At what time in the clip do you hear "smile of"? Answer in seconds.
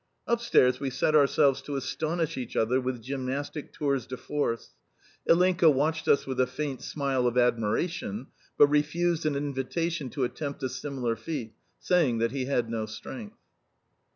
6.81-7.37